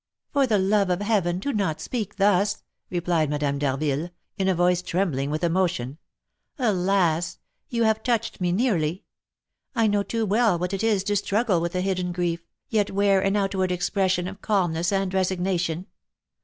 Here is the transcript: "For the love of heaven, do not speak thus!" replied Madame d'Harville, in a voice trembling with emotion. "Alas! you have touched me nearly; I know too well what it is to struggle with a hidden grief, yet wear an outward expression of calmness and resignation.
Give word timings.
"For 0.33 0.47
the 0.47 0.57
love 0.57 0.89
of 0.89 0.99
heaven, 1.01 1.37
do 1.37 1.53
not 1.53 1.79
speak 1.79 2.15
thus!" 2.15 2.63
replied 2.89 3.29
Madame 3.29 3.59
d'Harville, 3.59 4.09
in 4.35 4.47
a 4.47 4.55
voice 4.55 4.81
trembling 4.81 5.29
with 5.29 5.43
emotion. 5.43 5.99
"Alas! 6.57 7.37
you 7.69 7.83
have 7.83 8.01
touched 8.01 8.41
me 8.41 8.51
nearly; 8.51 9.03
I 9.75 9.85
know 9.85 10.01
too 10.01 10.25
well 10.25 10.57
what 10.57 10.73
it 10.73 10.83
is 10.83 11.03
to 11.03 11.15
struggle 11.15 11.61
with 11.61 11.75
a 11.75 11.81
hidden 11.81 12.13
grief, 12.13 12.43
yet 12.67 12.89
wear 12.89 13.21
an 13.21 13.35
outward 13.35 13.71
expression 13.71 14.27
of 14.27 14.41
calmness 14.41 14.91
and 14.91 15.13
resignation. 15.13 15.85